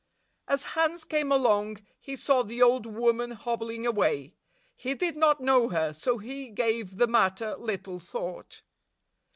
[0.47, 4.33] As Hans came along, he saw the old woman hobbling away.
[4.75, 8.63] He did not know her, so he gave the matter little thought.